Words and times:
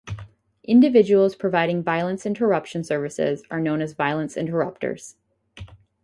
Individuals 0.63 1.35
providing 1.35 1.83
violence 1.83 2.25
interruption 2.25 2.83
services 2.83 3.43
are 3.51 3.59
known 3.59 3.83
as 3.83 3.93
violence 3.93 4.35
interrupters. 4.35 5.15